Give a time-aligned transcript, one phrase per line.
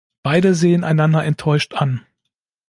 [0.23, 2.03] Beide sehen einander enttäuscht an.